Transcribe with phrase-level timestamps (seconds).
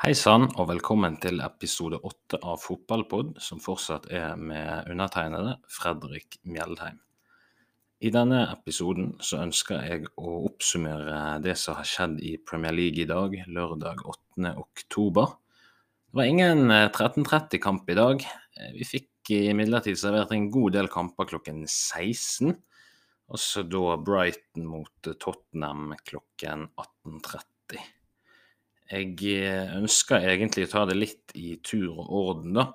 [0.00, 6.38] Hei sann, og velkommen til episode åtte av Fotballpod, som fortsatt er med undertegnede Fredrik
[6.48, 6.96] Mjeldheim.
[8.00, 13.04] I denne episoden så ønsker jeg å oppsummere det som har skjedd i Premier League
[13.04, 14.56] i dag, lørdag 8.
[14.64, 15.36] oktober.
[16.08, 18.28] Det var ingen 13.30-kamp i dag.
[18.80, 22.56] Vi fikk imidlertid servert en god del kamper klokken 16.
[23.36, 27.92] Også da Brighton mot Tottenham klokken 18.30.
[28.92, 32.66] Jeg eh, ønsker egentlig å ta det litt i tur og orden, da.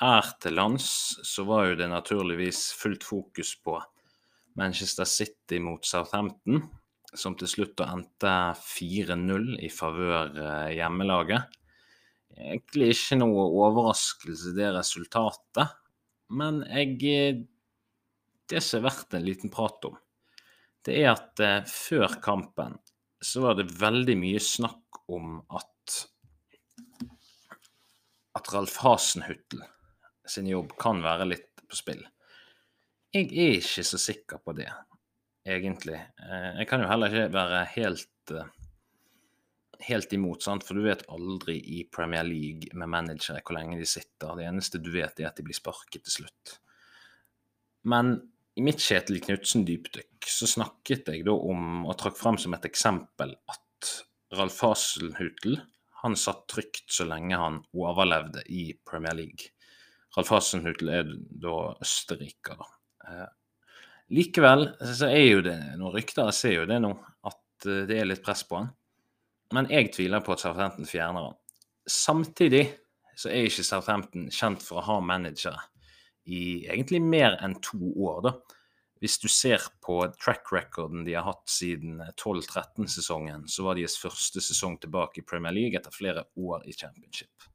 [0.00, 0.86] Her til lands
[1.26, 3.76] så var jo det naturligvis fullt fokus på
[4.58, 6.64] Manchester City mot Southampton,
[7.14, 8.34] som til slutt endte
[8.66, 11.58] 4-0 i favør eh, hjemmelaget.
[12.32, 15.78] Egentlig ikke noe overraskelse, det resultatet,
[16.34, 17.42] men jeg eh,
[18.52, 19.94] Det som er verdt en liten prat om,
[20.84, 22.74] det er at før kampen
[23.22, 25.68] så var det veldig mye snakk om at
[28.38, 29.60] at Ralf Hasenhutl
[30.28, 32.00] sin jobb kan være litt på spill.
[33.12, 34.70] Jeg er ikke så sikker på det,
[35.44, 35.98] egentlig.
[36.00, 38.48] Eh, jeg kan jo heller ikke være helt, eh,
[39.88, 40.64] helt imot, sant?
[40.64, 44.32] for du vet aldri i Premier League med managere hvor lenge de sitter.
[44.38, 46.56] Det eneste du vet, er at de blir sparket til slutt.
[47.84, 52.66] Men i mitt Kjetil Knutsen-dypdykk så snakket jeg da om, og trakk fram som et
[52.68, 53.92] eksempel, at
[54.36, 55.58] Ralf Hasenhutel
[56.02, 59.52] han satt trygt så lenge han overlevde i Premier League.
[60.16, 61.08] Ralf Hasenhutel er
[61.44, 62.68] da østerriker, da.
[63.08, 63.30] Eh,
[64.12, 66.92] likevel så er jo det noen rykter, jeg ser jo det nå,
[67.28, 68.72] at eh, det er litt press på han.
[69.52, 71.38] Men jeg tviler på at Southampton fjerner han.
[71.88, 72.66] Samtidig
[73.16, 75.60] så er ikke Southampton kjent for å ha managere
[76.24, 78.34] i egentlig mer enn to år, da.
[79.02, 84.38] Hvis du ser på track recorden de har hatt siden 12-13-sesongen, så var deres første
[84.38, 87.48] sesong tilbake i Premier League etter flere år i championship.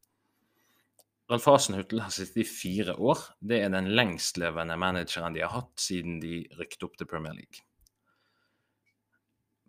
[1.32, 3.24] Ralf Hasenhutl har sittet i fire år.
[3.40, 7.64] Det er den lengstlevende manageren de har hatt siden de rykket opp til Premier League.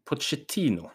[0.06, 0.90] Pochettino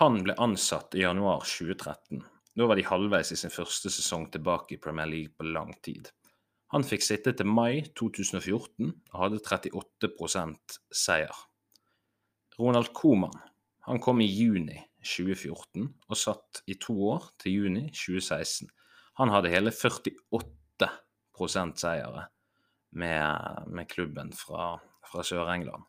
[0.00, 2.24] han ble ansatt i januar 2013.
[2.56, 6.08] Da var de halvveis i sin første sesong tilbake i Premier League på lang tid.
[6.74, 11.36] Han fikk sitte til mai 2014 og hadde 38% seier.
[12.58, 13.36] Ronald Koman
[13.86, 18.66] han kom i juni 2014 og satt i to år til juni 2016.
[19.20, 22.24] Han hadde hele 48% seire
[22.90, 23.22] med,
[23.70, 25.86] med klubben fra, fra Sør-England.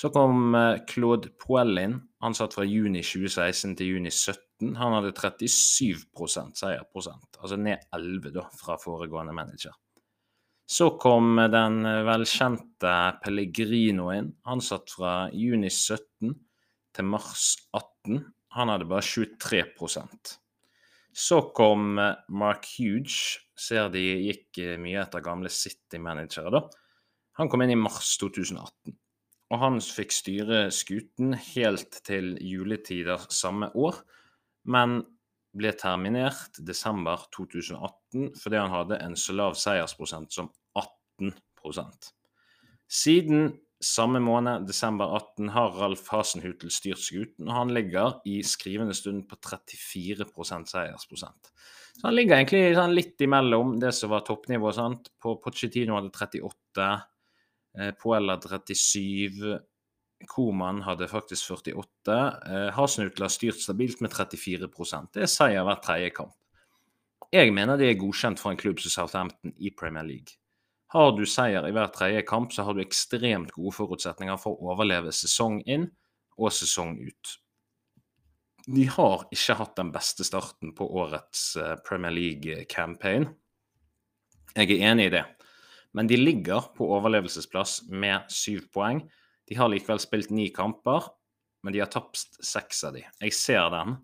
[0.00, 2.00] Så kom eh, Claude Poellin.
[2.24, 4.70] ansatt fra juni 2016 til juni 2017.
[4.76, 9.74] Han hadde 37% seierprosent, altså ned 11 da, fra foregående manager.
[10.64, 12.92] Så kom den velkjente
[13.24, 14.30] Pellegrino inn.
[14.44, 16.32] ansatt fra juni 17
[16.96, 18.22] til mars 18.
[18.56, 20.32] Han hadde bare 23%
[21.12, 23.42] Så kom Mark Huge.
[23.56, 24.00] Ser de
[24.30, 26.64] gikk mye etter gamle City-managere, da.
[27.36, 28.99] Han kom inn i mars 2018
[29.50, 33.98] og han fikk styre skuten helt til juletider samme år,
[34.70, 35.00] men
[35.56, 42.12] ble terminert desember 2018 fordi han hadde en så lav seiersprosent som 18%
[42.90, 43.50] Siden
[43.80, 49.24] samme måned, desember 18, har Ralf Hasenhutl styrt skuten, og han ligger i skrivende stund
[49.30, 50.26] på 34
[50.68, 51.52] seiersprosent.
[51.96, 54.76] Så han ligger egentlig sånn litt imellom det som var toppnivået.
[54.76, 55.08] sant?
[55.22, 57.09] På Pochettino hadde 38, Eh,
[58.00, 59.60] Poella 37.
[60.28, 61.86] Koman hadde faktisk 48.
[62.06, 66.34] Hasenutla Hasenhutl har styrt stabilt med 34% Det er seier hver tredje kamp.
[67.30, 70.40] Jeg mener det er godkjent for en klubb som Southampton i Premier League.
[70.90, 74.72] Har du seier i hver tredje kamp, så har du ekstremt gode forutsetninger for å
[74.72, 75.86] overleve sesong inn
[76.34, 77.36] og sesong ut.
[78.66, 83.28] De har ikke hatt den beste starten på årets eh, Premier League-campaign.
[84.56, 85.22] Jeg er enig i det.
[85.96, 89.02] Men de ligger på overlevelsesplass med syv poeng.
[89.50, 91.08] De har likevel spilt ni kamper,
[91.62, 93.02] men de har tapt seks av de.
[93.20, 93.96] Jeg ser den,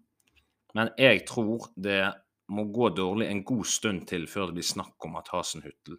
[0.74, 2.02] men jeg tror det
[2.52, 5.96] må gå dårlig en god stund til før det blir snakk om at Hasenhutl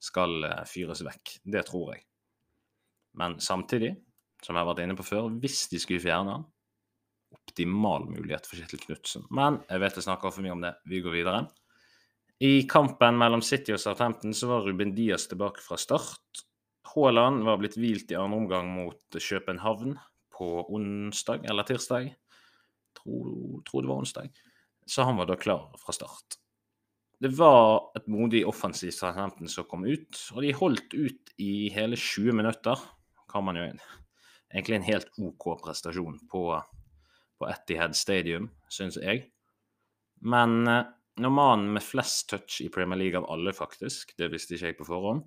[0.00, 1.34] skal eh, fyres vekk.
[1.44, 2.04] Det tror jeg.
[3.20, 3.94] Men samtidig,
[4.40, 6.46] som jeg har vært inne på før, hvis de skulle fjerne han,
[7.34, 9.26] optimal mulighet for Kjetil Knutsen.
[9.34, 10.72] Men jeg vet jeg snakker for mye om det.
[10.88, 11.42] Vi går videre.
[12.40, 16.44] I kampen mellom City og Southampton så var Ruben Diaz tilbake fra start.
[16.94, 19.98] Haaland var blitt hvilt i andre omgang mot København
[20.32, 22.14] på onsdag eller tirsdag.
[22.96, 24.30] Tror, tror det var onsdag.
[24.88, 26.38] Så han var da klar fra start.
[27.20, 31.98] Det var et modig offensivt Southampton som kom ut, og de holdt ut i hele
[32.00, 32.80] 20 minutter.
[33.28, 36.46] Kan man jo egentlig en helt OK prestasjon på,
[37.36, 39.26] på Etihad Stadium, syns jeg.
[40.24, 40.88] Men eh,
[41.20, 44.78] når mannen med flest touch i Premier League av alle, faktisk, det visste ikke jeg
[44.78, 45.26] på forhånd,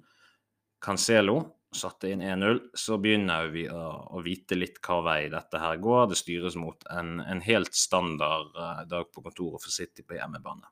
[0.83, 1.37] Cancelo,
[1.73, 3.81] satte inn 1-0, så begynner vi å,
[4.13, 6.09] å, vite litt hva vei dette her går.
[6.11, 10.67] Det styres mot en, en helt standard uh, dag på kontoret for City på hjemmebane.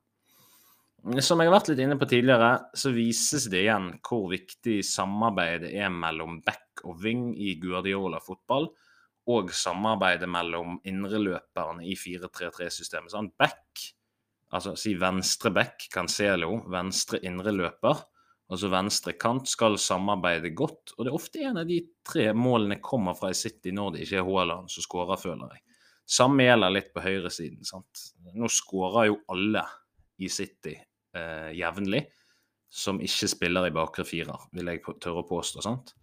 [1.24, 5.72] Som jeg har vært litt inne på tidligere, så vises det igjen hvor viktig samarbeidet
[5.74, 8.70] er mellom back og wing i Guardiola-fotball,
[9.32, 13.14] og samarbeidet mellom indreløperne i 4-3-3-systemet.
[13.14, 13.88] Sånn, back,
[14.51, 18.03] altså si venstre back, Cancelo, venstre indreløper,
[18.51, 20.95] altså venstre kant, skal samarbeide godt.
[20.98, 24.06] Og det er ofte en av de tre målene kommer fra i City når det
[24.06, 25.63] ikke er Haaland som skårer, føler jeg.
[26.12, 27.63] Samme gjelder litt på høyresiden.
[27.63, 28.07] sant?
[28.36, 29.63] Nå skårer jo alle
[30.19, 32.03] i City eh, jevnlig
[32.71, 35.63] som ikke spiller i bakre firer, vil jeg tørre å påstå.
[35.63, 35.94] sant?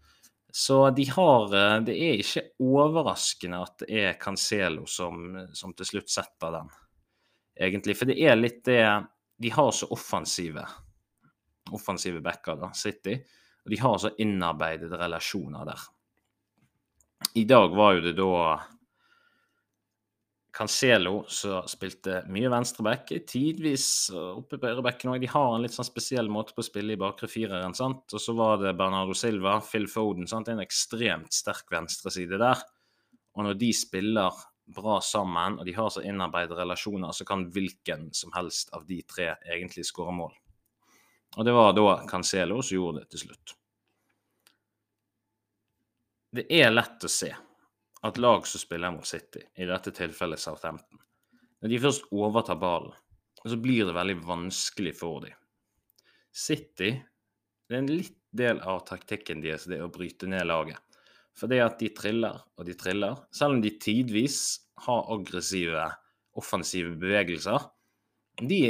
[0.48, 5.92] Så de har eh, Det er ikke overraskende at det er Cancelo som, som til
[5.92, 6.70] slutt setter den,
[7.58, 7.96] egentlig.
[7.98, 8.82] For det er litt det
[9.38, 10.64] De har så offensive
[11.72, 13.18] offensive backer, da, City.
[13.64, 15.86] Og de har så innarbeidede relasjoner der.
[17.34, 18.32] I dag var jo det da
[20.58, 25.20] Cancelo som spilte mye venstreback, tidvis oppe på ørebekken òg.
[25.22, 27.76] De har en litt sånn spesiell måte på å spille i bakre fireren.
[27.78, 28.06] sant?
[28.10, 30.26] Og så var det Bernardo Silva, Phil Foden.
[30.26, 30.48] sant?
[30.48, 32.64] En ekstremt sterk venstreside der.
[33.36, 34.34] Og når de spiller
[34.74, 39.00] bra sammen, og de har så innarbeidede relasjoner, så kan hvilken som helst av de
[39.08, 40.34] tre egentlig skåre mål.
[41.36, 43.54] Og det var da Cancelo som gjorde det til slutt.
[46.38, 47.32] Det er lett å se
[48.04, 51.00] at lag som spiller mot City, i dette tilfellet Southampton,
[51.60, 52.94] når de først overtar ballen,
[53.48, 55.36] så blir det veldig vanskelig for dem.
[56.34, 56.92] City
[57.68, 60.80] det er en litt del av taktikken deres det å bryte ned laget.
[61.38, 64.40] For det at de triller og de triller, selv om de tidvis
[64.86, 65.84] har aggressive,
[66.38, 67.68] offensive bevegelser,
[68.38, 68.62] de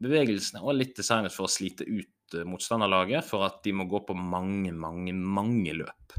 [0.00, 4.02] bevegelsene er litt designet for å slite ut eh, motstanderlaget, for at de må gå
[4.08, 6.16] på mange, mange, mange løp.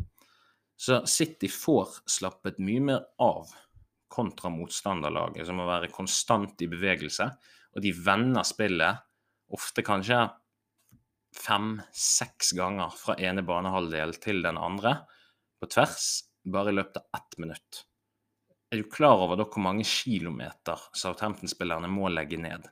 [0.81, 3.49] Så City får slappet mye mer av
[4.11, 7.29] kontra motstanderlaget, som må være konstant i bevegelse.
[7.77, 9.05] Og de vender spillet
[9.53, 10.23] ofte kanskje
[11.37, 14.97] fem-seks ganger fra ene banehalvdel til den andre
[15.61, 16.09] på tvers,
[16.43, 17.83] bare i løpet av ett minutt.
[18.71, 22.67] Er du klar over da hvor mange kilometer Southampton-spillerne må legge ned?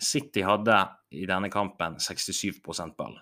[0.00, 0.76] City hadde
[1.14, 3.18] i denne kampen 67% ball.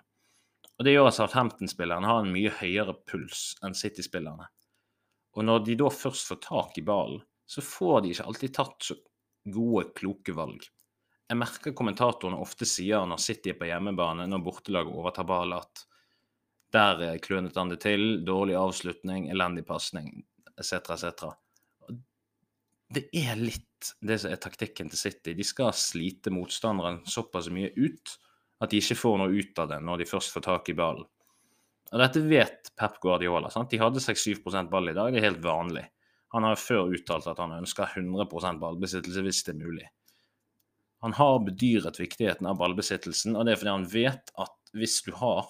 [0.79, 4.47] Og Det gjør at Southampton-spillerne har en mye høyere puls enn City-spillerne.
[5.37, 8.89] Og når de da først får tak i ballen, så får de ikke alltid tatt
[8.89, 8.97] så
[9.49, 10.65] gode, kloke valg.
[11.29, 15.85] Jeg merker kommentatorene ofte sier når City er på hjemmebane, når bortelaget overtar ballen, at
[16.75, 20.11] der klønet han det til, dårlig avslutning, elendig pasning,
[20.59, 21.29] etc., etc
[22.89, 25.35] det er litt det som er taktikken til City.
[25.37, 28.17] De skal slite motstanderen såpass mye ut
[28.65, 31.07] at de ikke får noe ut av det når de først får tak i ballen.
[31.89, 33.49] Dette vet Pep Guardiola.
[33.53, 33.71] Sant?
[33.73, 35.87] De hadde 6-7 ball i dag, det er helt vanlig.
[36.35, 39.87] Han har før uttalt at han ønsker 100% ballbesittelse hvis det er mulig.
[41.05, 45.13] Han har bedyret viktigheten av ballbesittelsen, og det er fordi han vet at hvis du
[45.17, 45.47] har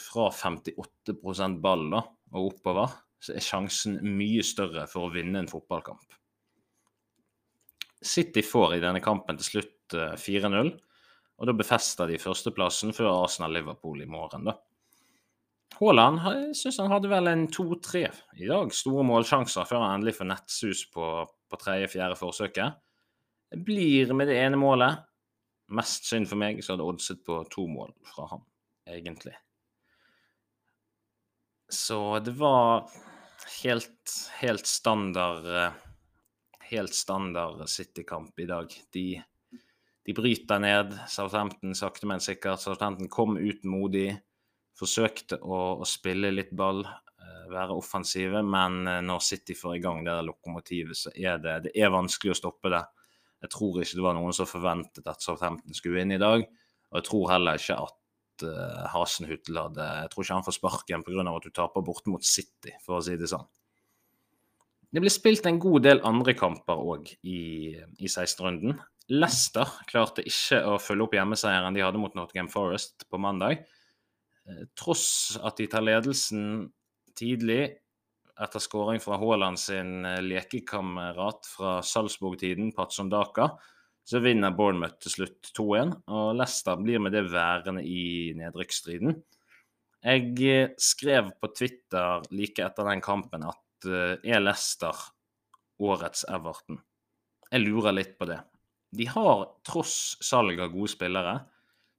[0.00, 2.04] fra 58 ball da,
[2.34, 6.16] og oppover, så er sjansen mye større for å vinne en fotballkamp.
[8.00, 11.04] City får i denne kampen til slutt 4-0, eh,
[11.40, 14.48] og da befester de førsteplassen før Arsenal-Liverpool i morgen.
[14.48, 14.56] da.
[15.80, 16.20] Haaland
[16.56, 18.02] syns han hadde vel en 2-3
[18.36, 18.72] i dag.
[18.76, 22.76] Store målsjanser før han endelig får nettsus på, på tredje-fjerde forsøket.
[23.50, 25.06] Det blir med det ene målet.
[25.72, 28.44] Mest synd for meg så hadde oddset på to mål fra ham,
[28.90, 29.36] egentlig.
[31.70, 32.90] Så det var
[33.62, 35.78] helt, helt standard eh,
[36.70, 38.66] helt standard City-kamp i dag.
[38.92, 39.22] De,
[40.06, 42.60] de, bryter ned Southampton sakte, men sikkert.
[42.60, 44.14] Southampton kom ut modig,
[44.78, 49.82] forsøkte å, å spille litt ball, eh, være offensive, men eh, når City får i
[49.84, 52.84] gang det lokomotivet, så er det, det er vanskelig å stoppe det.
[53.40, 56.44] Jeg tror ikke det var noen som forventet at Southampton skulle vinne i dag,
[56.90, 57.99] og jeg tror heller ikke at
[58.46, 61.24] uh, Hasenhutl hadde Jeg tror ikke han får sparken pga.
[61.30, 63.46] at du taper borte mot City, for å si det sånn.
[64.90, 68.80] Det ble spilt en god del andre kamper òg i, i 16-runden.
[69.10, 73.62] Leicester klarte ikke å følge opp hjemmeseieren de hadde mot Nottingham Forest på mandag.
[74.46, 76.68] Eh, tross at de tar ledelsen
[77.18, 77.62] tidlig
[78.40, 83.50] etter skåring fra Haaland sin eh, lekekamerat fra Salzburg-tiden, Patson Daka,
[84.10, 89.14] så vinner Bournemouth til slutt 2-1, og Leicester blir med det værende i nedrykksstriden.
[90.00, 94.96] Jeg eh, skrev på Twitter like etter den kampen at Eh, er Leicester
[95.80, 96.80] årets Everton.
[97.50, 98.40] Jeg lurer litt på det.
[98.96, 101.36] De har, tross salg av gode spillere,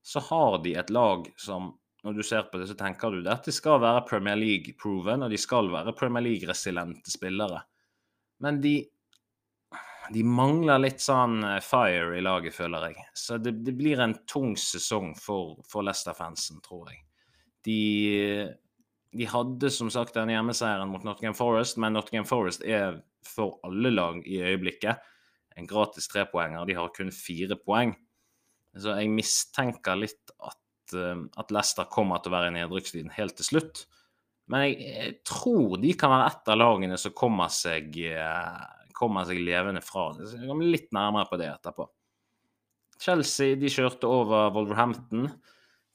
[0.03, 3.45] så har de et lag som når du ser på det, så tenker du at
[3.45, 7.59] de skal være Premier League-proven, og de skal være Premier League-resilente spillere.
[8.41, 8.79] Men de,
[10.11, 13.05] de mangler litt sånn eh, fire i laget, føler jeg.
[13.17, 17.03] Så det, det blir en tung sesong for, for Leicester-fansen, tror jeg.
[17.67, 17.79] De,
[19.13, 23.91] de, hadde som sagt den hjemmeseieren mot Nottingham Forest, men Nottingham Forest er for alle
[23.93, 25.07] lag i øyeblikket
[25.59, 26.65] en gratis trepoenger.
[26.65, 27.93] De har kun fire poeng.
[28.77, 33.37] Så jeg mistenker litt at, eh, at Leicester kommer til å være i nedrykkstiden helt
[33.39, 33.85] til slutt.
[34.51, 39.27] Men jeg, jeg, tror de kan være et av lagene som kommer seg, eh, kommer
[39.27, 40.29] seg levende fra det.
[40.37, 41.87] Jeg kommer litt nærmere på det etterpå.
[43.01, 45.27] Chelsea de kjørte over Wolverhampton.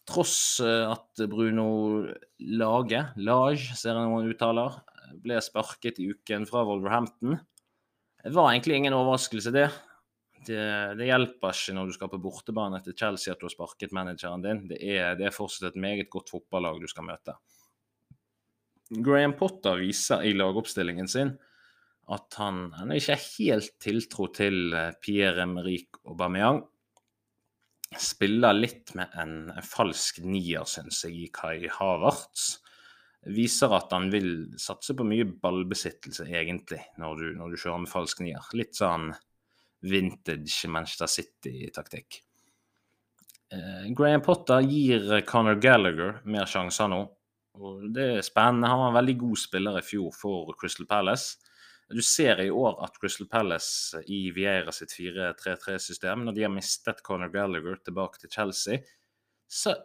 [0.06, 1.68] Tross eh, at Bruno
[2.38, 4.80] Lage, Lage, ser jeg noen uttaler,
[5.22, 7.38] ble sparket i uken fra Wolverhampton.
[8.22, 9.68] Det var egentlig ingen overraskelse, det
[10.46, 10.62] det,
[10.98, 14.44] det, hjelper ikke når du skal på bortebane til Chelsea at du har sparket manageren
[14.44, 14.62] din.
[14.70, 17.34] Det er, det er fortsatt et meget godt fotballag du skal møte.
[19.02, 21.34] Graham Potter viser i lagoppstillingen sin
[22.12, 26.62] at han, han er ikke helt tiltro til eh, Pierre-Emerick Aubameyang.
[27.98, 29.34] Spiller litt med en,
[29.66, 32.60] falsk nier, syns jeg, i Kai Havertz.
[33.34, 37.90] Viser at han vil satse på mye ballbesittelse, egentlig, når du, når du kjører med
[37.90, 38.52] falsk nier.
[38.54, 39.10] Litt sånn
[39.86, 42.20] vintage Manchester City-taktikk.
[43.50, 47.02] Eh, Graham Potter gir Conor Gallagher mer sjanser nå.
[47.58, 48.70] og Det er spennende.
[48.70, 51.42] Han var en veldig god spiller i fjor for Crystal Palace.
[51.88, 57.02] Du ser i år at Crystal Palace i Vieira sitt 4-3-3-system, når de har mistet
[57.06, 58.80] Conor Gallagher tilbake til Chelsea,
[59.46, 59.76] så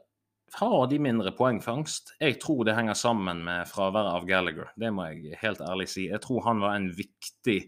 [0.58, 2.16] har de mindre poengfangst.
[2.20, 4.72] Jeg tror det henger sammen med fraværet av Gallagher.
[4.76, 6.08] Det må jeg helt ærlig si.
[6.10, 7.60] Jeg tror han var en viktig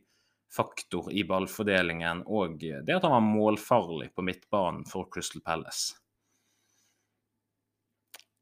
[0.54, 5.94] faktor i ballfordelingen og det at han var målfarlig på midtbanen for Crystal Palace.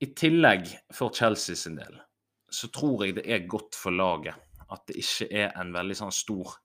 [0.01, 2.00] I tillegg, for Chelsea sin del,
[2.51, 4.39] så tror jeg det er godt for laget
[4.72, 6.56] at det ikke er en veldig sånn stor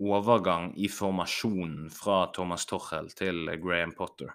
[0.00, 4.32] overgang i formasjonen fra Thomas Torhell til Graham Potter.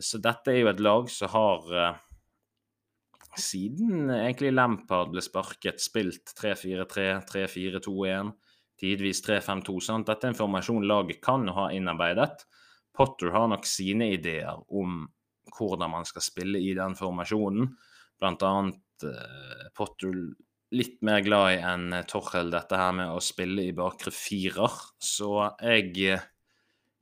[0.00, 1.98] Så dette er jo et lag som har eh,
[3.36, 8.32] siden egentlig Lampard ble sparket, spilt 3-4-3, 3-4-2-1
[8.82, 9.78] tidvis 3-5-2.
[9.84, 10.08] sant?
[10.08, 12.46] Dette er en formasjon laget kan ha innarbeidet.
[12.92, 15.04] Potter har nok sine ideer om
[15.56, 17.70] hvordan man skal spille i den formasjonen.
[18.20, 20.16] Blant annet eh, Potter
[20.72, 24.76] litt mer glad i enn Torhell dette her med å spille i bakre firer.
[25.02, 26.28] Så jeg eh,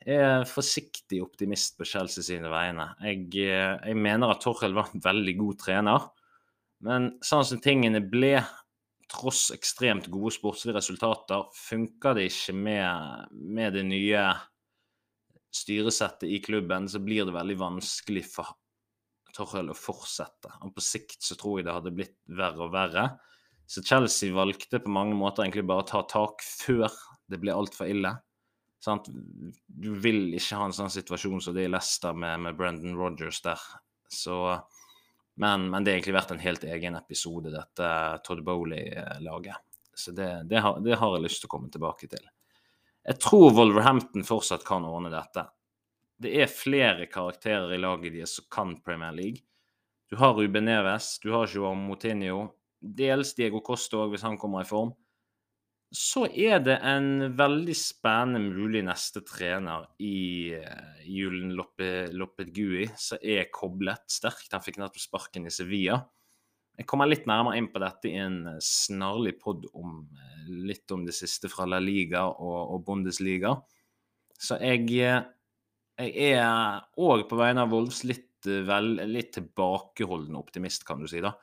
[0.07, 2.91] er forsiktig optimist på Chelsea sine vegne.
[3.05, 6.09] Jeg, eh, jeg mener at Torhell var en veldig god trener.
[6.87, 8.39] Men sånn som tingene ble
[9.11, 14.25] tross ekstremt gode sportslige resultater, funker det ikke med, med, det nye
[15.55, 18.55] styresettet i klubben, så blir det veldig vanskelig for
[19.35, 20.51] Torhell å fortsette.
[20.67, 23.05] Og på sikt så tror jeg det hadde blitt verre og verre.
[23.71, 26.91] Så Chelsea valgte på mange måter egentlig bare å ta tak før
[27.31, 28.11] det ble altfor ille.
[28.83, 29.07] Sant?
[29.69, 33.39] Du vil ikke ha en sånn situasjon som det i Leicester med, med Brendan Rogers
[33.45, 33.63] der.
[34.11, 34.41] Så
[35.39, 37.93] men, men, det har egentlig vært en helt egen episode, dette
[38.27, 39.63] Todd Bowley-laget.
[39.95, 42.27] Så det, det, har, det, har, jeg lyst til å komme tilbake til.
[43.07, 45.47] Jeg tror Wolverhampton fortsatt kan ordne dette.
[46.21, 49.47] Det er flere karakterer i laget deres som kan Premier League.
[50.11, 52.49] Du har Ruben Neves, du har Joao Moutinho,
[52.81, 54.95] dels Diego Costa òg, hvis han kommer i form
[55.91, 63.51] så er det en veldig spennende mulig neste trener i uh, Julen Loppet-Gui, som er
[63.51, 64.53] koblet sterkt.
[64.55, 65.99] Han fikk nettopp sparken i Sevilla.
[66.79, 70.95] Jeg kommer litt nærmere inn på dette i en eh, snarlig pod om uh, litt
[70.95, 73.57] om det siste fra La Liga og, og Bundesliga.
[74.41, 81.03] Så jeg, jeg er òg på vegne av Wolves litt, vel, litt tilbakeholden optimist, kan
[81.03, 81.19] du si.
[81.21, 81.35] da.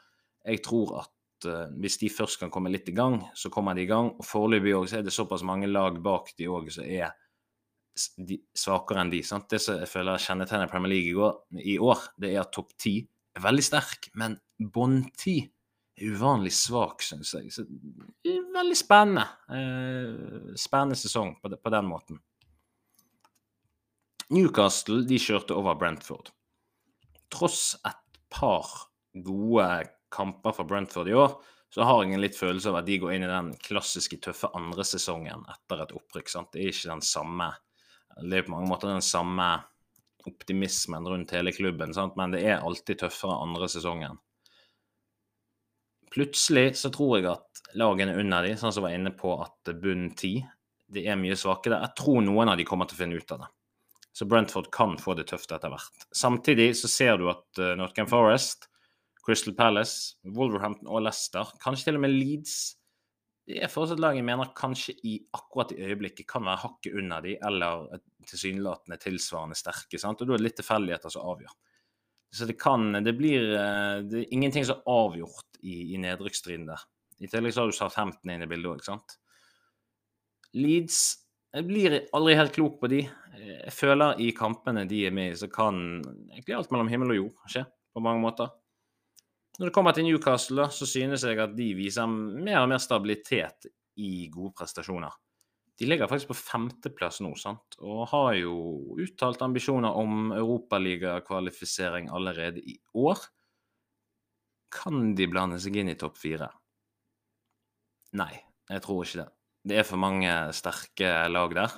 [0.47, 3.85] Jeg tror at uh, hvis de først kan komme litt i gang, så kommer de
[3.85, 4.13] i gang.
[4.17, 7.13] Og Foreløpig er det såpass mange lag bak de òg som er
[7.97, 9.21] svakere enn de.
[9.25, 9.49] Sant?
[9.49, 12.73] Det som jeg føler kjennetegner Premier League i år, i år, det er at topp
[12.79, 12.99] ti
[13.37, 15.39] er veldig sterk, men bånn ti
[15.97, 17.51] er uvanlig svak, syns jeg.
[17.53, 19.25] Så det er veldig spennende.
[19.49, 22.21] Uh, spennende sesong på, på, den måten.
[24.33, 26.33] Newcastle de kjørte over Brentford.
[27.33, 28.89] Tross et par
[29.25, 29.67] gode
[30.13, 31.37] kamper for Brentford i år,
[31.69, 34.49] så har jeg en litt følelse av at de går inn i den klassiske tøffe
[34.55, 36.29] andre sesongen etter et opprykk.
[36.31, 36.51] sant?
[36.53, 37.51] Det er ikke den samme
[38.17, 39.45] Det er på mange måter den samme
[40.25, 42.15] optimismen rundt hele klubben, sant?
[42.17, 44.17] men det er alltid tøffere andre sesongen.
[46.11, 50.09] Plutselig så tror jeg at lagene under de, sånn som var inne på at bunn
[50.17, 50.39] ti,
[50.87, 51.83] det er mye svake der.
[51.83, 53.49] Jeg tror noen av de kommer til å finne ut av det.
[54.17, 56.07] Så Brentford kan få det tøft etter hvert.
[56.15, 58.65] Samtidig så ser du at uh, Nottingham Forest,
[59.27, 62.53] Crystal Palace, Wolverhampton og Leicester, kanskje til og med Leeds
[63.47, 67.23] Det er fortsatt lag jeg mener kanskje i akkurat i øyeblikket kan være hakket under
[67.23, 67.85] de, eller
[68.27, 69.99] tilsynelatende tilsvarende sterke.
[69.99, 70.19] sant?
[70.19, 71.53] Og da er det litt tilfeldigheter som avgjør.
[72.35, 76.67] Så det kan Det blir eh, det er ingenting som er avgjort i, i nedrykksstriden
[76.67, 76.83] der.
[77.23, 79.17] I tillegg så har du Southampton inn i bildet òg, ikke sant.
[80.53, 80.99] Leeds
[81.55, 83.05] Jeg blir aldri helt klok på de.
[83.39, 87.21] Jeg føler i kampene de er med i, så kan egentlig alt mellom himmel og
[87.21, 87.63] jord skje,
[87.95, 88.51] på mange måter.
[89.57, 93.69] Når det kommer til Newcastle, så synes jeg at de viser mer og mer stabilitet
[93.97, 95.15] i gode prestasjoner.
[95.77, 97.77] De ligger faktisk på femteplass nå, sant?
[97.81, 98.53] og har jo
[98.97, 103.21] uttalt ambisjoner om europaligakvalifisering allerede i år.
[104.73, 106.49] Kan de blande seg inn i topp fire?
[108.17, 108.33] Nei,
[108.69, 109.27] jeg tror ikke det.
[109.67, 111.73] Det er for mange sterke lag der.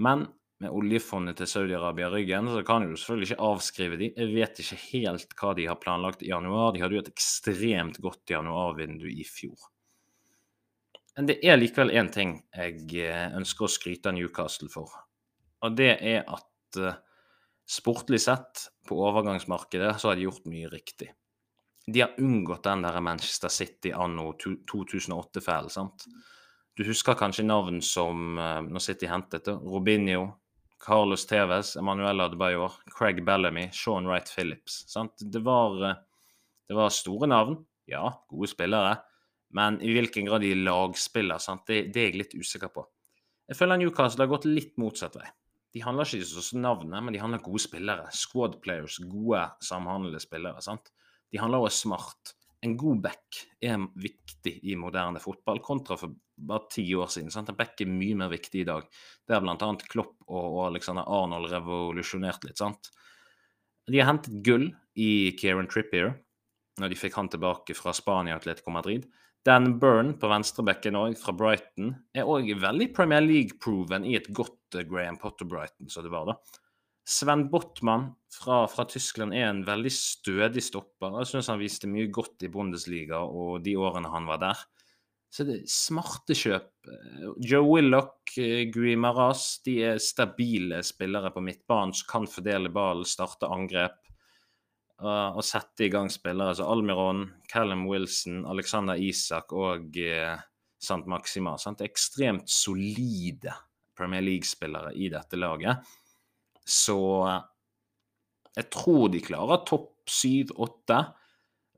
[0.00, 0.26] Men
[0.62, 4.08] med oljefondet til Saudi-Arabia i ryggen, så kan du selvfølgelig ikke avskrive de.
[4.16, 6.72] Jeg vet ikke helt hva de har planlagt i januar.
[6.74, 9.70] De hadde jo et ekstremt godt januarvindu i fjor.
[11.16, 14.92] Men det er likevel én ting jeg eh, ønsker å skryte av Newcastle for.
[15.62, 17.00] Og det er at eh,
[17.68, 21.12] sportlig sett, på overgangsmarkedet, så har de gjort mye riktig.
[21.86, 26.06] De har unngått den der Manchester City anno 2008-feilen, sant.
[26.74, 29.54] Du husker kanskje navn som uh, Nå City hentet det.
[29.54, 30.24] Robinho,
[30.82, 34.82] Carlos Tevez, Emanuel Adebayor, Craig Bellamy, Sean Wright Phillips.
[35.20, 35.94] Det var, uh,
[36.68, 37.60] det var store navn.
[37.86, 38.96] Ja, gode spillere.
[39.52, 41.38] Men i hvilken grad de lagspiller?
[41.66, 42.86] Det, det, er jeg litt usikker på.
[43.48, 45.28] Jeg føler Newcastle har gått litt motsatt vei.
[45.72, 48.08] De handler ikke om navnet, men de handler gode spillere.
[48.16, 50.60] Squad players, gode samhandlede spillere.
[50.64, 50.92] sant?
[51.32, 56.68] De handler også smart en god back er viktig i moderne fotball, kontra for bare
[56.70, 57.30] ti år siden.
[57.34, 57.50] Sant?
[57.50, 58.86] En back er mye mer viktig i dag.
[59.26, 59.70] Det har bl.a.
[59.90, 62.60] Klopp og, Alexander Arnold revolusjonert litt.
[62.62, 62.92] sant?
[63.90, 66.14] De har hentet gull i Kieran Trippier
[66.80, 69.08] når de fikk han tilbake fra Spania til Atletico Madrid.
[69.44, 74.78] Dan Byrne på venstrebekken òg, fra Brighton, er òg veldig Premier League-proven i et godt
[74.78, 76.60] uh, Graham Potter-Brighton, som det var, da.
[77.02, 81.18] Sven Bottmann fra, fra, Tyskland er en veldig stødig stopper.
[81.20, 84.62] Jeg syns han viste mye godt i Bundesliga og de årene han var der.
[85.32, 86.68] Så det er smarte kjøp.
[87.40, 93.08] Joe Willoch, eh, Gui Maras, de er stabile spillere på midtbanen som kan fordele ballen,
[93.08, 93.96] starte angrep
[95.00, 100.36] og, og sette i gang spillere som Almiron, Callum Wilson, Alexander Isak og uh,
[100.82, 101.56] Sant Maxima.
[101.58, 101.80] Sant?
[101.80, 103.56] Ekstremt solide
[103.96, 105.96] Premier League-spillere i dette laget.
[106.68, 106.98] Så
[108.56, 111.00] jeg tror de klarer topp syv-åtte.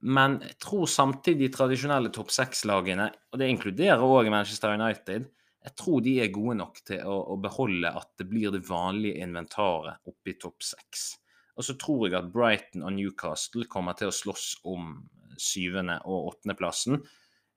[0.05, 5.31] Men jeg tror samtidig de tradisjonelle topp seks-lagene, og det inkluderer òg Manchester United,
[5.65, 9.23] jeg tror de er gode nok til å, å, beholde at det blir det vanlige
[9.25, 11.15] inventaret oppe i topp seks.
[11.57, 14.99] Og så tror jeg at Brighton og Newcastle kommer til å slåss om
[15.41, 17.01] syvende- og åttendeplassen.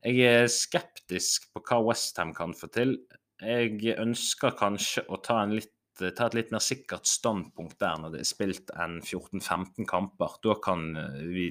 [0.07, 2.95] Jeg er skeptisk på hva Westham kan få til.
[3.43, 8.15] Jeg ønsker kanskje å ta en litt ta et litt mer sikkert standpunkt der når
[8.15, 10.37] det er spilt enn 14-15 kamper.
[10.43, 11.47] Da kan eh, vi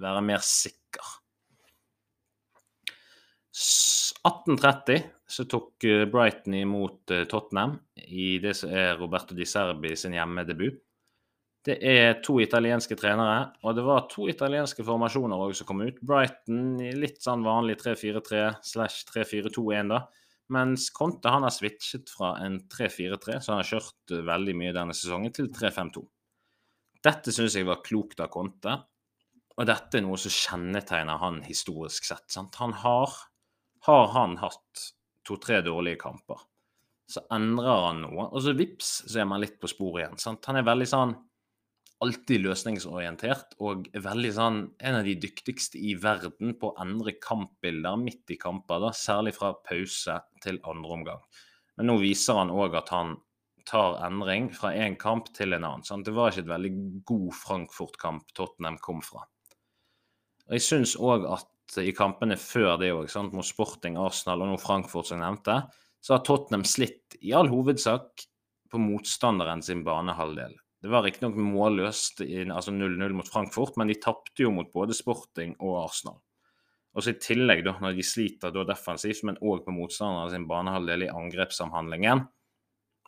[0.00, 1.16] være mer sikre.
[3.50, 10.14] 1830 så tok eh, Brighton imot Tottenham i det som er Roberto Di Serbi sin
[10.18, 10.78] hjemmedebut.
[11.60, 15.98] Det er to italienske trenere, og det var to italienske formasjoner også som kom ut.
[16.00, 19.98] Brighton i litt sånn vanlig 3-4-3 slash 3-4-2-1, da.
[20.50, 24.74] Mens Conte han har switchet fra en 3-4-3, så han har kjørt eh, veldig mye
[24.74, 26.02] denne sesongen, til 3-5-2.
[27.06, 28.74] Dette syns jeg var klokt av Conte,
[29.56, 32.26] og dette er noe som kjennetegner han historisk sett.
[32.32, 32.58] Sant?
[32.60, 33.14] Han har,
[33.86, 34.86] har han hatt
[35.26, 36.42] to-tre dårlige kamper,
[37.10, 40.20] så endrer han noe, og så vips, så er man litt på sporet igjen.
[40.22, 40.46] Sant?
[40.50, 41.14] Han er veldig sånn
[42.04, 47.98] alltid løsningsorientert og veldig sånn en av de dyktigste i verden på å endre kampbilder
[48.00, 51.20] midt i kamper, da, særlig fra pause til andre omgang.
[51.76, 53.18] Men nå viser han òg at han
[53.68, 55.84] tar endring fra én kamp til en annen.
[55.86, 56.06] Sant?
[56.08, 56.72] Det var ikke et veldig
[57.08, 59.26] god Frankfurt-kamp Tottenham kom fra.
[60.48, 64.56] Og Jeg syns òg at i kampene før det òg, mot Sporting, Arsenal og nå
[64.58, 65.60] Frankfurt, som jeg nevnte,
[66.02, 68.24] så har Tottenham slitt i all hovedsak
[68.70, 70.56] på motstanderen sin banehalvdel.
[70.80, 75.52] Det var riktignok målløst, altså 0-0 mot Frankfurt, men de tapte jo mot både Sporting
[75.58, 76.16] og Arsenal.
[76.96, 80.46] Og så I tillegg, da, når de sliter da defensivt, men òg på motstanderen sin
[80.50, 82.24] banehalvdel i angrepssamhandlingen,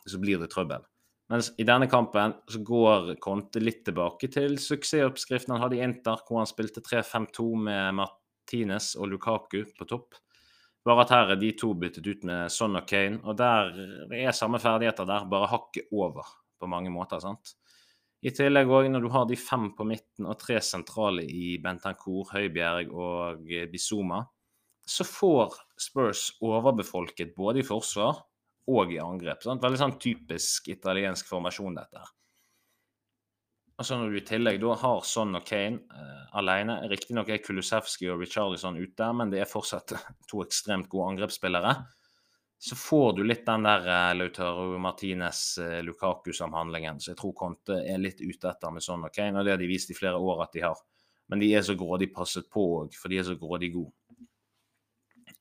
[0.05, 0.85] så blir det trøbbel.
[1.31, 6.21] Mens i denne kampen så går Conte litt tilbake til suksessoppskriften han hadde i Inter,
[6.27, 10.19] hvor han spilte 3-5-2 med Martinez og Lukaku på topp.
[10.83, 13.71] Bare at her er de to byttet ut med Son og Kane, og der
[14.13, 16.27] er samme ferdigheter der, bare hakket over
[16.59, 17.23] på mange måter.
[17.23, 17.55] sant?
[18.23, 22.29] I tillegg òg, når du har de fem på midten og tre sentrale i Bentancour,
[22.31, 24.21] Høibjerg og Bizuma,
[24.87, 28.21] så får Spurs overbefolket både i forsvar
[28.71, 29.43] og i angrep.
[29.43, 29.63] Sant?
[29.63, 32.11] Veldig sånn typisk italiensk formasjon, dette her.
[33.83, 38.07] Så når du i tillegg da har Son og Kane uh, alene Riktignok er Kulusevski
[38.13, 39.95] og Richarlison ute, men det er fortsatt
[40.29, 41.73] to ekstremt gode angrepsspillere.
[42.63, 47.99] Så får du litt den der uh, Lautaro Martinez-Lukaku-samhandlingen eh, så jeg tror Conte er
[47.99, 49.03] litt ute etter med sånn.
[49.03, 50.79] ok, Nå det har de vist i flere år at de har.
[51.27, 53.91] Men de er så grådig passet på òg, for de er så grådig gode.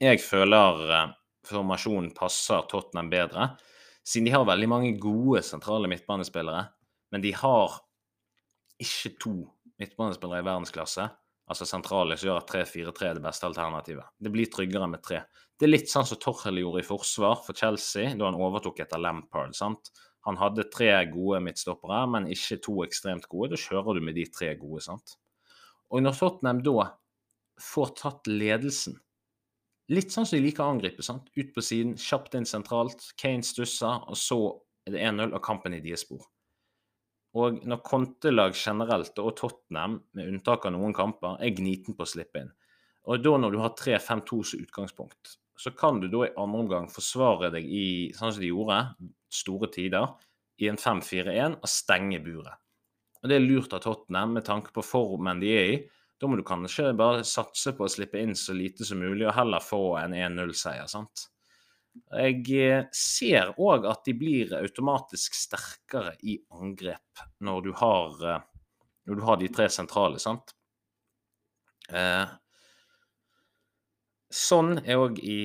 [0.03, 1.15] Jeg føler uh,
[1.47, 3.55] formasjonen passer Tottenham bedre,
[4.03, 6.75] siden de har veldig mange gode sentrale midtbanespillere.
[7.15, 7.87] Men de har
[8.83, 9.47] ikke to
[9.79, 11.07] midtbanespillere i verdensklasse,
[11.51, 14.13] altså sentrale, som gjør at 3-4-3 er det beste alternativet.
[14.19, 15.23] Det blir tryggere med tre.
[15.59, 19.03] Det er litt sånn som Torhell gjorde i forsvar for Chelsea da han overtok etter
[19.03, 19.55] Lampard.
[19.59, 19.93] sant?
[20.27, 23.53] Han hadde tre gode midtstoppere, men ikke to ekstremt gode.
[23.53, 25.17] Da kjører du med de tre gode, sant?
[25.91, 26.93] Og når Tottenham da
[27.61, 29.01] får tatt ledelsen
[29.93, 31.03] Litt sånn som de liker å angripe.
[31.05, 31.27] sant?
[31.37, 33.11] Ut på siden, kjapt inn sentralt.
[33.19, 34.39] Kane stusser, og så
[34.87, 36.23] er det 1-0 og kampen i deres spor.
[37.39, 42.11] Og når kontelag generelt, og Tottenham, med unntak av noen kamper, er gniten på å
[42.11, 42.51] slippe inn.
[43.09, 46.91] Og da når du har 3-5-2 som utgangspunkt, så kan du da i andre omgang
[46.93, 48.79] forsvare deg i, sånn som de gjorde,
[49.33, 50.13] store tider,
[50.63, 52.61] i en 5-4-1 og stenge buret.
[53.23, 55.77] Og Det er lurt av Tottenham med tanke på formen de er i.
[56.19, 59.37] Da må du kanskje bare satse på å slippe inn så lite som mulig, og
[59.39, 60.91] heller få en 1-0-seier.
[60.91, 61.29] sant?
[62.13, 68.79] Jeg eh, ser òg at de blir automatisk sterkere i angrep når du har, eh,
[69.09, 70.55] når du har de tre sentrale, sant.
[71.93, 72.25] Eh,
[74.33, 75.43] sånn er òg i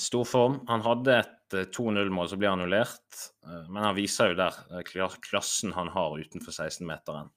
[0.00, 0.62] storform.
[0.70, 3.18] Han hadde et 2-0-mål som ble annullert,
[3.70, 4.56] men han viser jo der
[5.22, 7.28] klassen han har utenfor 16-meteren.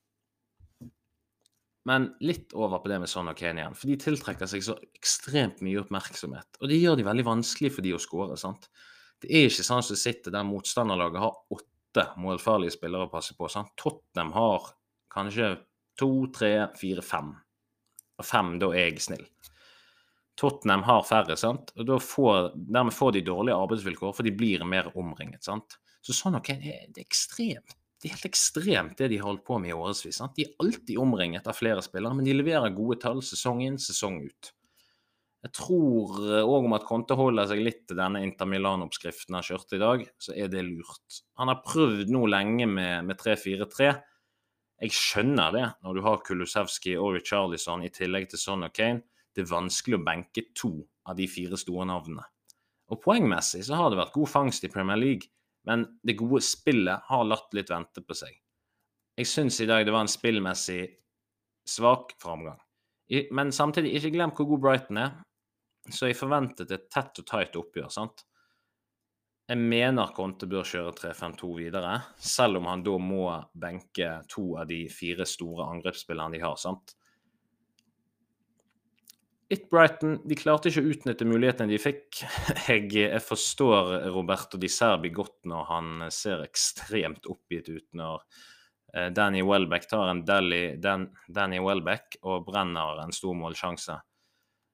[1.87, 3.75] Men litt over på det med Son og Kane igjen.
[3.77, 6.59] For de tiltrekker seg så ekstremt mye oppmerksomhet.
[6.59, 8.35] Og det gjør de veldig vanskelig for de å skåre.
[9.23, 13.47] Det er ikke sånn som sitter der motstanderlaget har åtte målfarlige spillere å passe på.
[13.49, 13.71] sant?
[13.79, 14.67] Tottenham har
[15.15, 15.53] kanskje
[15.97, 17.31] to, tre, fire, fem.
[18.19, 19.25] Og fem, da er jeg snill.
[20.37, 21.71] Tottenham har færre, sant?
[21.79, 25.47] og får, dermed får de dårlige arbeidsvilkår, for de blir mer omringet.
[25.47, 25.79] sant?
[26.03, 29.57] Så sånn ok, det er ekstremt det er helt ekstremt det de har holdt på
[29.61, 30.19] med i årevis.
[30.35, 34.19] De er alltid omringet av flere spillere, men de leverer gode tall sesong inn, sesong
[34.27, 34.51] ut.
[35.45, 39.45] Jeg tror òg eh, om at Conte holder seg litt til denne Inter Milan-oppskriften han
[39.45, 41.21] kjørte i dag, så er det lurt.
[41.39, 43.91] Han har prøvd nå lenge med, med 3-4-3.
[44.83, 49.05] Jeg skjønner det når du har Kulusevski og Richarlison i tillegg til Son og Kane.
[49.33, 50.73] Det er vanskelig å benke to
[51.07, 52.25] av de fire store navnene.
[52.93, 55.29] Og poengmessig så har det vært god fangst i Premier League.
[55.67, 58.35] Men det gode spillet har latt litt vente på seg.
[59.17, 60.81] Jeg syns i dag det var en spillmessig
[61.67, 62.59] svak framgang.
[63.31, 65.15] Men samtidig, ikke glem hvor god Brighton er.
[65.87, 67.91] Så jeg forventet et tett og tight oppgjør.
[67.91, 68.23] sant?
[69.47, 74.67] Jeg mener Conte bør kjøre 3-5-2 videre, selv om han da må benke to av
[74.67, 76.57] de fire store angrepsspillerne de har.
[76.59, 76.96] sant?
[79.47, 80.17] Litt Brighton.
[80.27, 82.19] De klarte ikke å utnytte mulighetene de fikk.
[82.67, 88.25] Jeg, jeg forstår Roberto Di Serbi godt når han ser ekstremt oppgitt ut når
[88.91, 93.95] eh, Danny Welbeck tar en Dally, Dan, Danny Welbeck og brenner en stor målsjanse.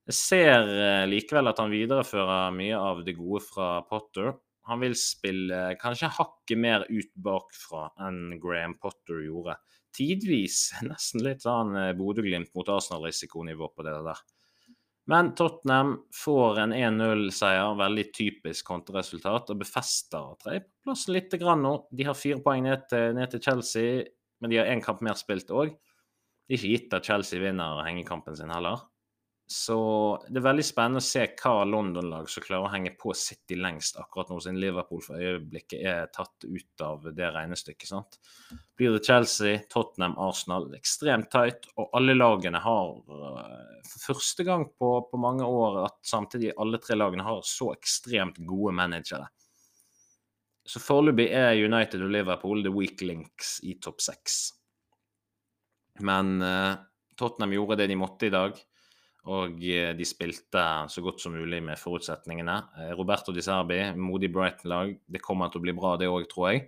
[0.09, 4.33] Jeg ser eh, likevel at han viderefører mye av det gode fra Potter.
[4.71, 9.59] Han vil spille kanskje hakket mer ut bakfra enn Graham Potter gjorde.
[9.93, 14.29] Tidvis nesten litt sånn eh, Bodø-Glimt mot Arsenal-risikonivå på det der.
[15.11, 21.73] Men Tottenham får en 1-0-seier, veldig typisk kontraresultat, og befester tredjeplassen litt grann nå.
[21.91, 24.05] De har fire poeng ned til, ned til, Chelsea,
[24.39, 25.75] men de har én kamp mer spilt òg.
[26.47, 28.85] Det er ikke gitt at Chelsea vinner hengekampen sin heller.
[29.45, 29.75] Så
[30.29, 33.99] det er veldig spennende å se hva London-lag som klarer å henge på City lengst
[33.99, 37.89] akkurat nå, siden Liverpool for øyeblikket er tatt ut av det regnestykket.
[37.89, 38.17] sant?
[38.79, 44.65] Blir det Chelsea, Tottenham, Arsenal ekstremt tight, og alle lagene har eh, for første gang
[44.79, 49.27] på, på mange år at samtidig alle tre lagene har så ekstremt gode managere.
[50.63, 54.53] Så foreløpig er United og Liverpool the weak links i topp seks.
[55.99, 56.79] Men uh,
[57.19, 58.55] Tottenham gjorde det de måtte i dag.
[59.31, 62.57] Og eh, de spilte så godt som mulig med forutsetningene.
[62.81, 64.97] Eh, Roberto Di Serbi, modig Brighton-lag.
[65.07, 66.65] Det kommer til å bli bra, det òg, tror jeg.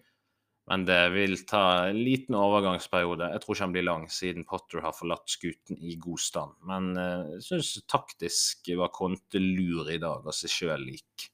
[0.71, 3.27] Men det vil ta en liten overgangsperiode.
[3.35, 6.55] Jeg tror ikke han blir lang, siden Potter har forlatt skuten i god stand.
[6.65, 11.27] Men jeg syns taktisk var Conte lur i dag, og seg sjøl lik.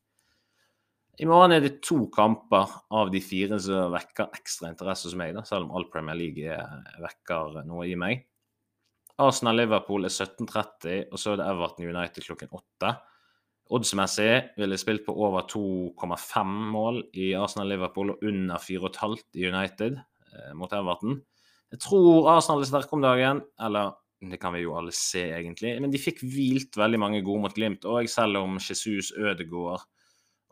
[1.22, 5.32] I morgen er det to kamper av de fire som vekker ekstra interesse hos meg,
[5.38, 6.60] da, selv om all Premier League
[7.00, 8.26] vekker noe i meg.
[9.22, 12.92] Arsenal-Liverpool er 17.30, og så er det Everton United klokken 8.
[13.72, 19.96] Oddsmessig ville jeg spilt på over 2,5 mål i Arsenal-Liverpool og under 4,5 i United
[19.98, 21.22] eh, mot Everton.
[21.72, 25.78] Jeg tror Arsenal er sterke om dagen, eller det kan vi jo alle se, egentlig.
[25.82, 29.88] Men de fikk hvilt veldig mange gode mot Glimt, og selv om Jesus Ødegaard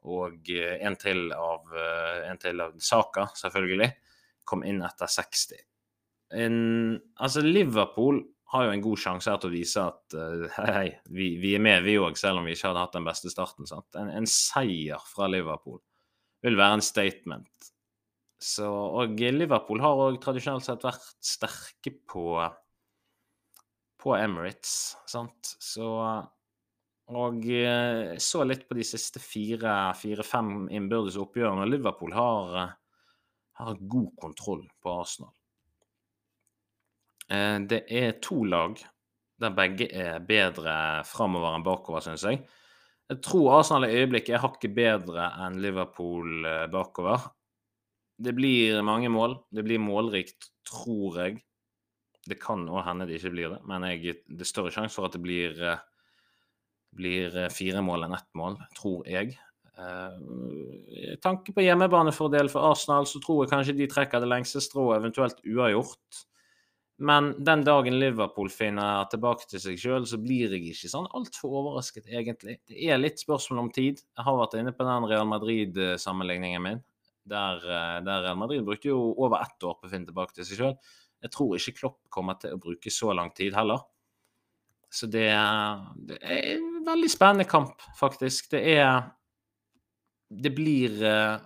[0.07, 3.89] og eh, en til av, eh, en til av Saka, selvfølgelig,
[4.47, 5.59] kom inn etter 60.
[6.39, 6.59] En,
[7.19, 11.33] altså Liverpool har jo en god sjanse her til å vise at uh, hei, vi,
[11.41, 13.67] vi, er med, vi òg, selv om vi ikke hadde hatt den beste starten.
[13.99, 15.77] En, en, seier fra Liverpool
[16.45, 17.69] vil være en statement.
[18.41, 22.25] Så, og Liverpool har òg tradisjonelt sett vært sterke på,
[24.01, 25.55] på Emirates, sant.
[25.61, 25.93] Så
[27.09, 33.19] Og uh, så litt på de siste fire-fem innbyrdes oppgjørene, Liverpool har, uh,
[33.61, 35.35] har god kontroll på Arsenal.
[37.29, 38.79] Eh, det er to lag
[39.39, 40.73] der begge er bedre
[41.07, 42.41] framover enn bakover, syns jeg.
[43.09, 47.29] Jeg tror Arsenal i øyeblikket er hakket bedre enn Liverpool eh, bakover.
[48.19, 49.37] Det blir mange mål.
[49.55, 51.37] Det blir målrikt, tror jeg.
[52.27, 55.07] Det kan òg hende det ikke blir det, men jeg, det er større sjanse for
[55.07, 55.79] at det blir, eh,
[56.99, 59.37] blir fire mål enn ett mål, tror jeg.
[59.79, 64.97] I tanke på hjemmebanefordel for Arsenal, så tror jeg kanskje de trekker det lengste strået,
[64.99, 66.25] eventuelt uavgjort.
[66.99, 71.53] Men den dagen Liverpool finner tilbake til seg sjøl, så blir jeg ikke sånn altfor
[71.61, 72.57] overrasket, egentlig.
[72.67, 74.01] Det er litt spørsmål om tid.
[74.03, 76.81] Jeg har vært inne på den Real Madrid-sammenligningen min.
[77.29, 80.49] Der, eh, der, Real Madrid brukte jo over ett år på å finne tilbake til
[80.49, 80.75] seg sjøl.
[81.23, 83.85] Jeg tror ikke Klopp kommer til å bruke så lang tid heller.
[84.91, 85.29] Så det
[86.09, 88.51] det er en veldig spennende kamp, faktisk.
[88.51, 89.07] Det er
[90.29, 91.39] Det blir uh,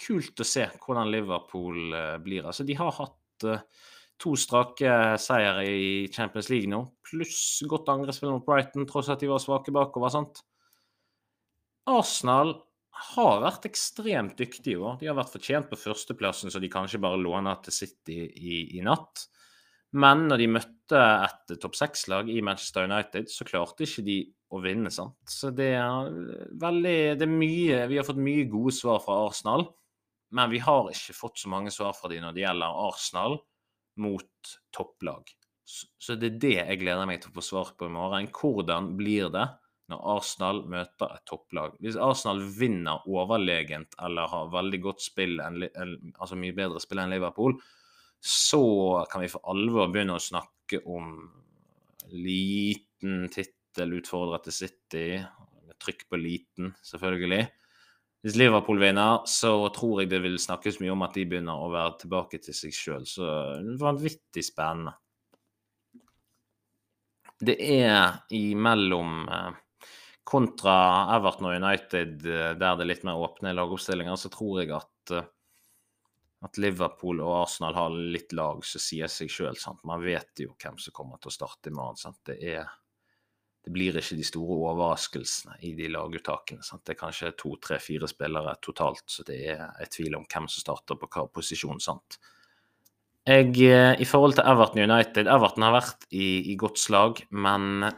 [0.00, 2.46] kult å se hvordan Liverpool uh, blir.
[2.46, 3.44] Altså, de har hatt
[4.20, 9.30] to strake seier i Champions League nå, pluss godt angrepsspill mot Brighton, tross at de
[9.30, 10.12] var svake bakover.
[10.14, 10.42] sant?
[11.90, 12.54] Arsenal
[13.14, 14.98] har vært ekstremt dyktige i år.
[15.00, 18.84] De har vært fortjent på førsteplassen, så de kanskje bare låner til City i, i
[18.86, 19.26] natt.
[19.94, 24.18] Men når de møtte et topp seks-lag i Manchester United, så klarte ikke de
[24.54, 24.90] å vinne.
[24.94, 25.18] sant?
[25.30, 26.10] Så det er
[26.62, 29.68] veldig det er mye, Vi har fått mye gode svar fra Arsenal,
[30.34, 33.38] men vi har ikke fått så mange svar fra de når det gjelder Arsenal
[34.00, 35.28] mot topplag.
[35.64, 38.28] Så det er det jeg gleder meg til å få svar på i morgen.
[38.34, 39.46] Hvordan blir det
[39.92, 41.78] når Arsenal møter et topplag?
[41.80, 47.56] Hvis Arsenal vinner overlegent eller har veldig godt spill, altså mye bedre spill enn Liverpool,
[48.24, 48.64] så
[49.10, 51.16] kan vi for alvor begynne å snakke om
[52.12, 55.06] liten tittel utfordret til City.
[55.80, 57.42] Trykk på liten, selvfølgelig.
[58.24, 61.68] Hvis Liverpool vinner, så tror jeg det vil snakkes mye om at de begynner å
[61.68, 63.02] være tilbake til seg sjøl.
[63.04, 63.26] Så
[63.76, 64.94] vanvittig spennende.
[67.44, 69.50] Det er imellom eh,
[70.24, 70.76] kontra
[71.18, 75.12] Everton og United, eh, der det er litt mer åpne lagoppstillinger, så tror jeg at,
[75.18, 75.28] eh,
[76.48, 79.60] at Liverpool og Arsenal har litt lag som sier seg sjøl.
[79.84, 82.00] Man vet jo hvem som kommer til å starte i morgen.
[82.00, 82.22] Sant?
[82.24, 82.72] Det er
[83.64, 86.64] det blir ikke de store overraskelsene i de laguttakene.
[86.64, 86.82] Sant?
[86.84, 90.48] Det er kanskje to, tre, fire spillere totalt, så det er et tvil om hvem
[90.52, 91.80] som starter på hvilken posisjon.
[91.80, 92.18] sant?
[93.24, 97.88] Jeg, eh, I forhold til Everton United Everton har vært i, i, godt slag, men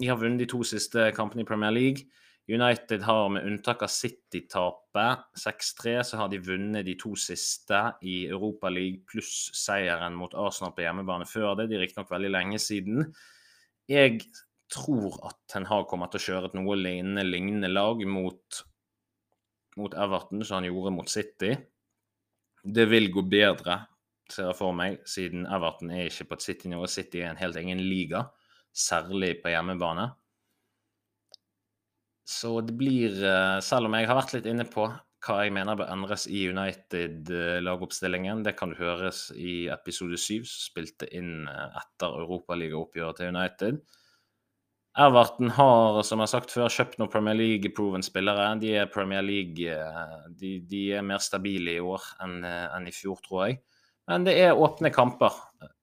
[0.00, 2.08] de har vunnet de to siste kampene i Premier League.
[2.48, 8.24] United har med unntak av City-tapet 6-3, så har de vunnet de to siste i
[8.26, 11.68] Europa League pluss seieren mot Arsenal på hjemmebane før det.
[11.68, 13.04] Det er riktignok veldig lenge siden.
[13.86, 14.24] Jeg
[14.70, 18.60] tror at Ten Hag kommer til å kjøre et noe lignende, lignende lag mot,
[19.80, 21.54] mot Everton som han gjorde mot City.
[22.62, 23.80] Det vil gå bedre,
[24.30, 26.88] ser jeg for meg, siden Everton er ikke på et City-nivå.
[26.90, 28.26] City er en helt egen liga,
[28.70, 30.10] særlig på hjemmebane.
[32.30, 34.86] Så det blir, eh, selv om jeg har vært litt inne på
[35.20, 40.62] hva jeg mener bør endres i United-lagoppstillingen, det kan du høres i episode 7, som
[40.70, 43.82] spilte inn eh, etter Europaligaoppgjøret til United.
[44.98, 48.48] Everton har, som jeg har sagt før, kjøpt noen Premier League-proven spillere.
[48.58, 52.88] De er Premier League eh, de, de, er mer stabile i år enn, eh, enn,
[52.90, 53.60] i fjor, tror jeg.
[54.10, 55.36] Men det er åpne kamper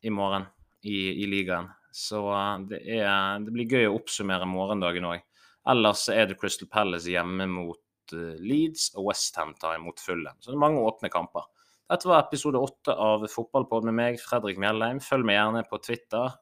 [0.04, 0.50] i morgen
[0.84, 1.70] i, i ligaen.
[1.96, 5.24] Så eh, det, er, det, blir gøy å oppsummere morgendagen òg.
[5.72, 10.36] Ellers er det Crystal Palace hjemme mot Leeds og Westham tar imot Fulham.
[10.40, 11.48] Så det er mange åpne kamper.
[11.88, 14.98] Dette var episode åtte av Fotballpod med meg, Fredrik Mjellheim.
[15.00, 16.34] Følg meg gjerne på Twitter,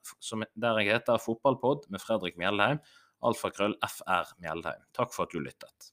[0.57, 2.81] der jeg heter Fotballpod med Fredrik Mjellheim.
[3.25, 4.81] Alfakrøll FR Mjellheim.
[4.97, 5.91] Takk for at du lyttet.